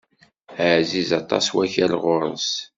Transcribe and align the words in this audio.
Ɛziz 0.71 1.09
aṭas 1.19 1.45
wakal 1.53 1.93
ɣur-s. 2.03 2.51